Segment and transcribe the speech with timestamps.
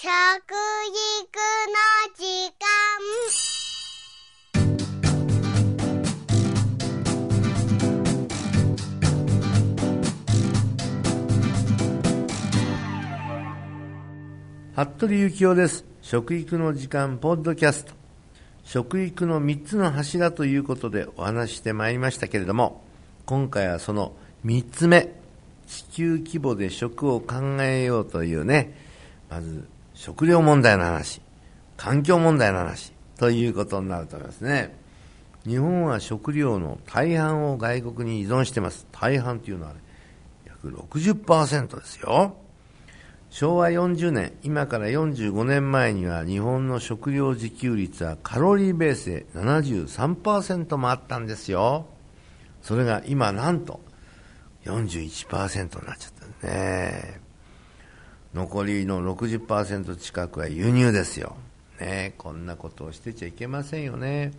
[0.00, 0.14] 食育の
[2.14, 2.22] 時
[14.76, 14.84] 間。
[14.84, 15.84] 服部幸男です。
[16.00, 17.92] 食育の時間ポッドキャスト。
[18.62, 22.84] 食育の3つの柱ということでお話してまいりましたけれども
[23.26, 24.12] 今回はその
[24.44, 25.12] 3つ目。
[25.66, 28.86] 地球規模で食を考えようというね。
[29.28, 29.66] まず
[29.98, 31.20] 食料問題の話
[31.76, 34.72] 環境問題の話ということになると思いますね
[35.44, 39.80] 日本は食料の大半を外国に依存してます大半というのは、ね、
[40.46, 42.36] 約60%ですよ
[43.30, 51.84] 昭和40年、今から45年前には日本の食料自給率はカロリーベースで73%もあったんですよ。
[52.62, 53.80] それが今なんと
[54.64, 57.27] 41%になっちゃったんですね。
[58.34, 61.36] 残りの60%近くは輸入ですよ。
[61.80, 64.32] ねこんなことをしてちゃいけませんよね。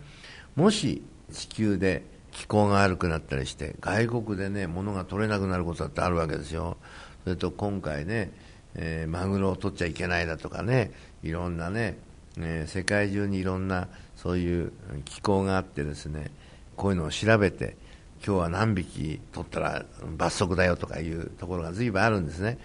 [0.56, 1.02] もし
[1.32, 6.76] 地球で気候が悪くなったりして、外国でね、物が取れなくなることだってあるわけですよ。
[7.24, 8.32] それと今回ね、
[8.74, 11.98] えー、マグロを取っちゃいけないだとかね、いろんなね、
[12.38, 14.72] えー、世界中にいろんなそういう
[15.04, 16.30] 機構があってですね、
[16.76, 17.76] こういうのを調べて、
[18.24, 19.84] 今日は何匹取ったら
[20.16, 22.58] 罰則だよとかいうところが随分あるんですね。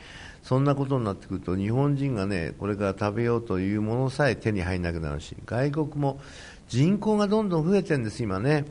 [0.46, 6.20] そんなことになってくると、日本人がね、これから食べようというものさえ手に入らなくなるし、外国も
[6.70, 8.66] 人口がどんどん増えてるんです、今ね。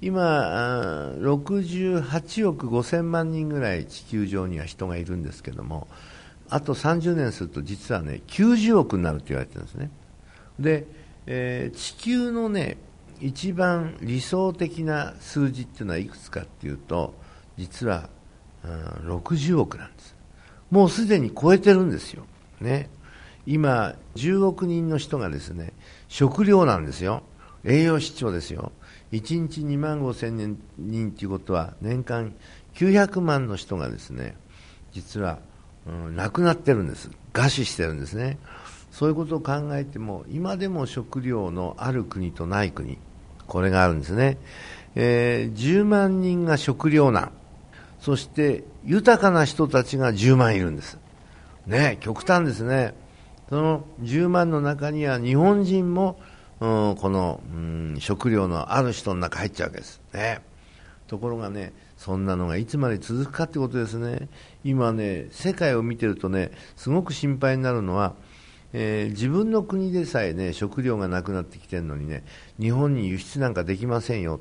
[0.00, 5.88] 今、68億5000万人ぐらい地球上には人がいるんですけども、
[6.50, 9.90] あと30年すると実はね90億になると言われてるんですね
[10.58, 10.86] で、
[11.26, 12.78] えー、地球のね
[13.20, 17.14] 一番理想的な数字っていうのはいくつかっていうと
[17.56, 18.08] 実は、
[18.64, 20.17] うん、60億なんです
[20.70, 22.24] もうすでに超えてるんですよ。
[22.60, 22.90] ね。
[23.46, 25.72] 今10億人の人がですね
[26.08, 27.22] 食料なんですよ。
[27.64, 28.72] 栄養失調ですよ。
[29.12, 32.34] 1日2万5千人ということは年間
[32.74, 34.36] 900万の人がですね
[34.92, 35.38] 実は
[35.88, 38.38] うん、なくなってるんです、餓死してるんですね、
[38.90, 42.98] そういうことを考えても、今でも食料のある国とない国、
[43.46, 44.36] これがあるんですね、
[44.94, 47.32] えー、10万人が食糧難、
[48.00, 50.98] そして豊かな人たちが10万いるんです、
[51.66, 52.94] ね、極端ですね、
[53.50, 56.18] その10万の中には日本人も、
[56.58, 60.00] うん、この、うん、食料のある人の中入っちゃうわけです。
[60.14, 60.40] ね
[61.06, 64.28] ところがね、そんなのがいつまで続くかってことですね。
[64.64, 68.14] 今ね、世界を見てるとね、すごく心配になるのは、
[68.72, 72.24] えー、自分の国でさえね、食料がなくなってきてるのにね、
[72.58, 74.40] 日本に輸出なんかできませんよ、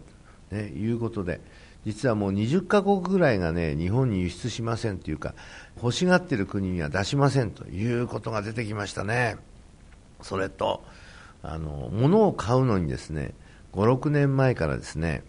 [0.51, 1.41] ね、いうことで、
[1.85, 5.33] 実はもう20カ国ぐらいがね、日本に輸出しませんというか、
[5.81, 9.37] 欲しがっている国には出しませんということが出てきましたね。
[10.21, 10.83] それと、
[11.43, 13.33] あの、物を買うのにですね、
[13.73, 15.23] 5、6年前からですね、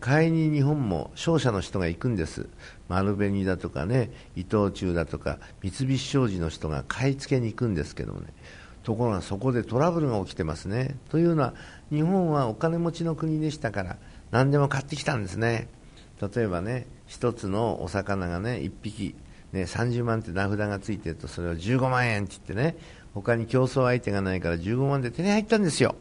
[0.00, 2.48] 買いに日本も商社の人が行くんです、
[2.88, 8.28] 丸紅だとかね、伊藤忠だとか、三菱商事の人が買い付けに行くんですけどもね、
[8.82, 10.96] ところがそこでトラブルが起きてますね。
[11.10, 11.54] というのは、
[11.90, 13.96] 日本はお金持ちの国でしたから、
[14.30, 15.68] 何でも買ってきたんですね。
[16.20, 19.14] 例えばね、1つのお魚がね、1匹、
[19.52, 22.76] ね、30万って名札がついてると、それを15万円って言ってね、
[23.14, 25.96] 他に競争相手がないから15万で手に入ったんですよ。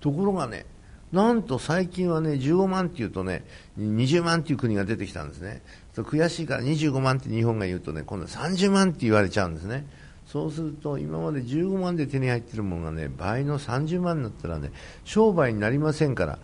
[0.00, 0.66] ところがね、
[1.12, 3.44] なんと最近はね、15万っていうとね、
[3.78, 5.62] 20万っていう国が出てきたんですね。
[5.94, 9.86] 悔しいから25万って日本が言うとね、今度は30万って言われちゃうんですね。
[10.26, 14.70] そうすると、今まで15万で手に入ってるものがね、倍の30万になったらね、
[15.04, 16.38] 商売になりませんから、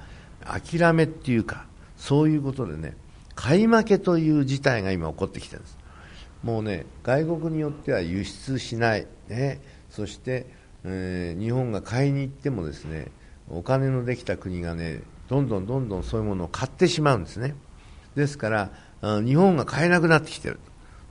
[0.45, 2.95] 諦めっていうか、そういうことでね、
[3.41, 5.79] 買い負けという事態が今起こってきてるんです。
[6.43, 9.61] もうね、外国によっては輸出しない、ね、
[9.91, 10.47] そして、
[10.83, 13.13] えー、日本が買いに行ってもですね、
[13.49, 17.55] お金のできた国がねどんどんどんどんそういうものを買ってしまうんですね。
[18.17, 18.71] ですから
[19.23, 20.59] 日本が買えなくなってきてる。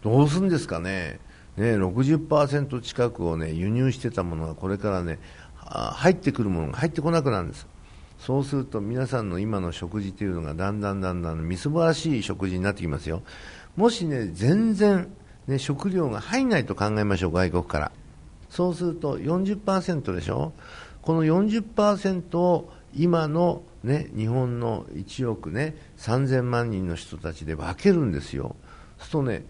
[0.01, 1.21] どうするんですかね。
[1.55, 5.19] ね60%近くをね輸入してたものがこれからね
[5.55, 7.67] 入ってくるものが入ってこなくなるんです。
[8.19, 13.21] そうすると皆さんの今の食事というのがだんだんだんだんみすぼらしい食事になってきますよ。
[13.75, 15.07] もしね全然
[15.47, 17.91] ね食料が入んないと考えましょう外国から。
[18.49, 20.53] そうすると40%でしょ？
[21.01, 28.55] この40%を今の、ね、日本の1億、ね、3000万人の人たちで分けるんですよ、
[28.97, 29.45] そうするとね、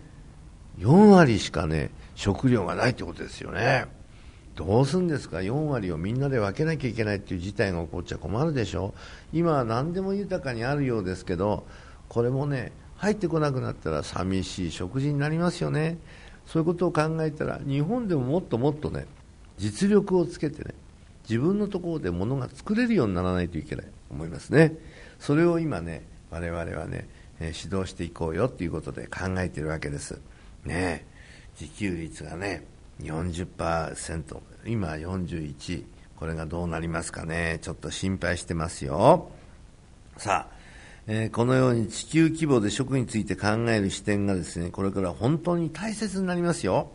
[0.79, 3.85] 4割しかね、食料がないってことですよね。
[4.57, 8.93] どうするんですか、4割をみんなで分けなきゃいけないっていう事態が起こっちゃ困るでしょ、
[9.31, 11.63] 今は何でも豊かにあるようですけど、
[12.09, 15.99] これもね、入ってこなくなったら寂しい食事になりますよね、
[16.47, 19.05] そういうことを考えたら、日本でももっともっとね、
[19.57, 20.73] 実力をつけてね
[21.27, 24.73] 自分のところで物が作れるようにならないといけないと思いますね。
[25.19, 27.07] それを今ね我々はね、
[27.39, 30.19] え指導していこうよということで考えているわけです。
[30.63, 31.05] ね
[31.59, 32.63] 自給率がね
[33.01, 35.83] 40%今41
[36.15, 37.59] これがどうなりますかね？
[37.61, 39.29] ちょっと心配してますよ
[40.17, 40.57] さあ
[41.09, 46.91] えー、このように地球規模で食について考える視点がですね、これから本当に大切になりますよ。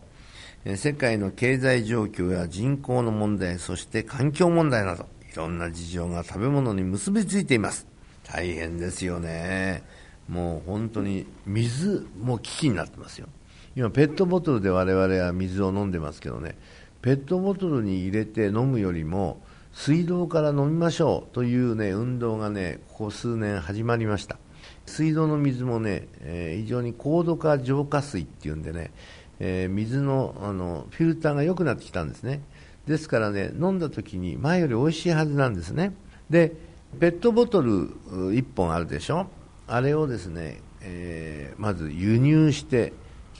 [0.65, 7.87] えー、世界の経済状況や人口の問題、そして環境問題など、いろんな事情が食べ物に結びついています。
[8.23, 9.81] 大変ですよね。
[10.29, 13.27] もう本当に水も危機になってますよ。
[13.75, 16.55] 今ペットボトルで我々は水を飲んでますけどね、
[17.01, 19.41] ペットボトルに入れて飲むよりも、
[19.73, 24.37] 水道から飲みましょうというね、運動がね、ここ数年始まりました。
[24.85, 28.91] 水道の水もね、えー、非常に高度化浄化水っていうんでね、
[29.39, 32.41] えー、水のあのフィルターが良くなってきたんですね。
[32.85, 35.93] ですからね、飲んだ時に前より美味しいはずなんですね。
[36.29, 36.53] で、
[36.99, 39.27] ペットボトル1本あるでしょ？
[39.67, 42.93] あれをですね、えー、まず輸入して、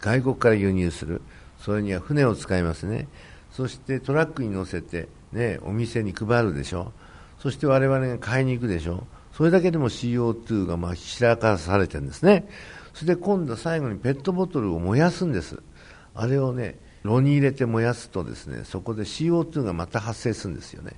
[0.04, 1.22] 外国から輸入する。
[1.60, 3.08] それには船を使いますね。
[3.52, 6.92] そしてトラックに乗せて、ね、お店に配るでしょ、
[7.40, 12.50] そして我々が買いに行くでしょ、それだけでも CO2 がまあ散かされてるんですね、
[12.94, 15.62] それで今度最後にペットボトルを燃やすんです、
[16.16, 20.94] あれをね、炉に入れて燃やすとですねそこで CO2 がまた発生するんですよね。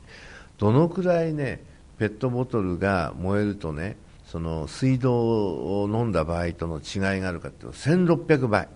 [0.58, 1.64] どのくらいね
[1.98, 8.70] ペットボトルが燃えるとねその水道を飲んだ場合との違いがあるかというと1600倍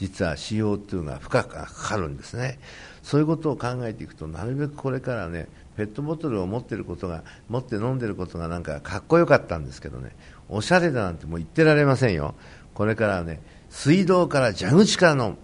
[0.00, 2.58] 実は CO2 が負荷がかかるんですね。
[3.02, 10.16] そういうことを考えていくとなるべくこれからねペットボトルを持ってることが持って飲んでることがなんかかっこよかったんですけどね。
[10.48, 12.34] おしゃれだなんてもう言ってられませんよ。
[12.74, 15.36] これからね水道から蛇口から飲む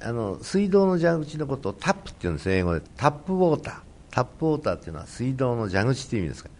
[0.00, 2.82] あの水道の蛇口のことをタップって言うんです英語で。
[2.96, 3.74] タップウォーター。
[4.10, 6.58] タップウォーターっていうのは水道の蛇口という意味ですから。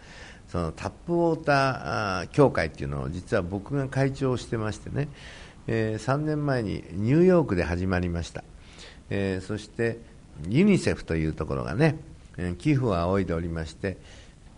[0.48, 5.08] そのタップウォーター協会っていうのを実は僕が会長をしてましてね、
[5.68, 8.42] えー、3年前にニューヨークで始まりました、
[9.10, 9.98] えー、そして
[10.48, 11.96] ユニセフというところがね
[12.38, 13.98] え、寄付を仰いでおりまして、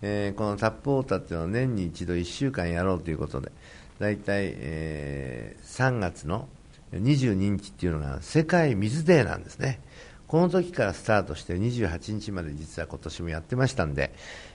[0.03, 3.51] えー、このタップウォーターっていうのは年に一度1週間やろうということで、
[3.99, 6.47] 大体、えー、3月の
[6.93, 9.81] 22日っていうのが世界水デーなんですね。
[10.27, 14.12] この時からスタートして28日まで実は今年もやってましたんで、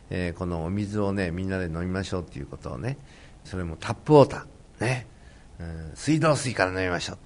[0.10, 2.98] えー、このお水をね、みんなで飲みましょうっていうことをね、
[3.44, 5.08] それもタップウォーター、ね、
[5.96, 7.18] 水道水から飲みましょ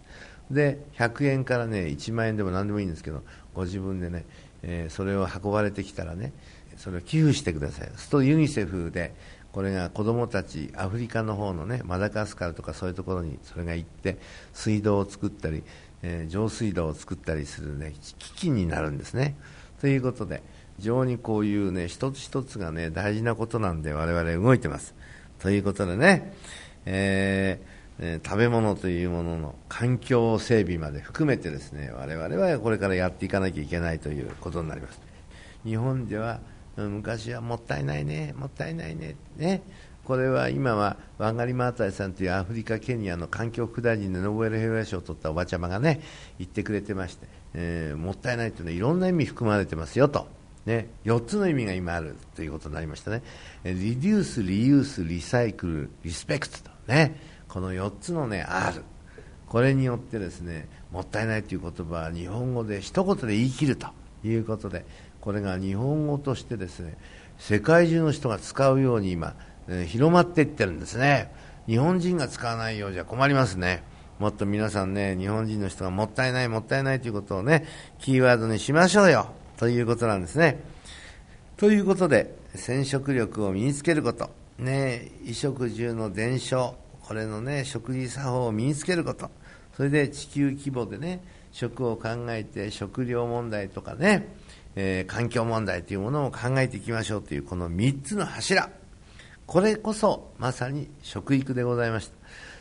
[0.52, 0.54] う。
[0.54, 3.24] で、100円からね、1万円でも何でもいいんですけど、
[3.54, 4.26] ご自分でね、
[4.64, 6.34] えー、それを運ばれてきたらね
[6.78, 7.92] それを寄付してください。
[7.96, 9.14] するとユニセフで
[9.52, 14.18] これが子供たちアフリカの方のねマダガスカルとかそういうところにそれが行って
[14.54, 15.64] 水道を作ったり、
[16.04, 19.36] えー、上水道を作ったりするね基金になるんですね。
[19.82, 20.44] ということで
[20.78, 24.96] 非常にこういうね一つ一つがね大事なことなんで我々動いてます。
[25.40, 26.34] ということでね、
[26.86, 35.02] えーえ食べ物というものの環境整備まで含めてですね我々はこれからやっていかなきゃいけないということになります。
[35.66, 36.40] 日本では
[36.78, 39.62] 昔はもったいないねもったいないねね。
[40.06, 46.02] これは今はワンガリ・マータイさんというアフリカ・ケニアの環境副大臣でノーベル平和賞を取ったおばちゃまがね
[46.40, 50.28] 言ってくれてまして、えー、もったいないというのはいろんな意味含まれてますよと、
[50.66, 53.22] ね、4つの意味が今あるということになりましたね。
[53.66, 56.72] リデュース、リユース、リサイクル、リスペクトと。
[56.88, 57.16] ね。
[57.50, 58.84] この4つのね R
[59.48, 63.88] これによってですねもったいないという言葉は日本語で一言で言い切ると
[64.24, 64.86] いうことで
[65.20, 66.98] これが日本語としてですね
[67.40, 69.34] 世界中の人が使うように今、
[69.70, 71.32] え、広まっていってるんですね。
[71.68, 73.82] 日本人が使わないようじゃ困りますね。
[74.20, 77.66] もっと皆さんね日本人の人がもったいないもったいないということをね
[78.00, 79.28] キーワードにしましょうよ。
[79.58, 80.60] ということなんですね。
[81.56, 84.30] ということで染色力を身につけること。
[84.58, 86.76] ね衣食住の伝承。
[87.10, 89.32] これのね食事作法を身につけること。
[89.76, 94.28] それで地球規模でね食を考えて食料問題とかね、
[94.76, 98.70] えー、環境問題というものを考えていきましょうというこの3つの柱。
[99.48, 102.14] これこそまさに食育でございました。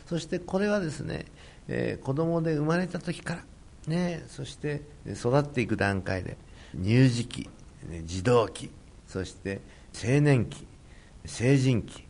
[0.07, 1.25] そしてこれはですね、
[1.67, 3.43] えー、子供で生まれた時から
[3.85, 6.37] ねそして育っていく段階で
[6.75, 7.47] 乳児期
[8.03, 8.71] 児童期
[9.05, 9.61] そして
[9.93, 10.65] 青年期
[11.23, 12.03] 成人期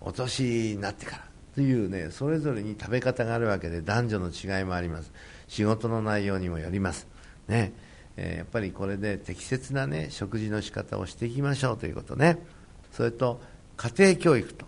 [0.00, 0.42] お年
[0.74, 5.12] になってからというねそれぞれに食べ方があるわけで男女の違いもあります。
[5.48, 7.06] 仕事の内容にもよります。
[7.48, 7.72] ね。
[8.16, 12.38] えー、やっぱりこれで適切なね食事の仕方をしていきましょうということね。
[12.90, 13.40] それと
[13.76, 14.66] 家庭教育と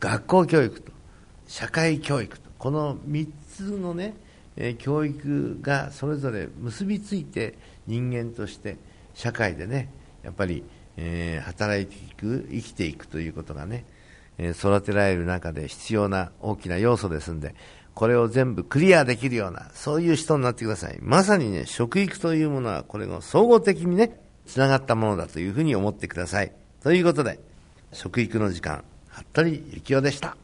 [0.00, 0.92] 学校教育と
[1.46, 4.14] 社会教育とこの3つのね、
[4.56, 7.54] え、教育がそれぞれ結びついて
[7.86, 8.76] 人間として
[9.14, 9.90] 社会でね、
[10.22, 10.64] やっぱり、
[10.96, 13.84] えー、働いていく、生きていくということがね、
[14.38, 17.54] え、育てられる中で必要な大きな要素ですんで、
[17.94, 20.98] これを全部クリアできるような、そういう人になってください。
[21.00, 26.52] まさにね、食育というものは、これが総合的にね、つながったものだというふうに思ってください。
[26.82, 27.40] ということで、
[27.92, 30.36] 食育の時間、服部幸雄でした。